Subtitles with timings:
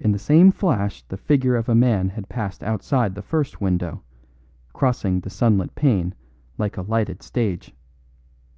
[0.00, 4.02] In the same flash the figure of a man had passed outside the first window,
[4.72, 6.14] crossing the sunlit pane
[6.56, 7.74] like a lighted stage.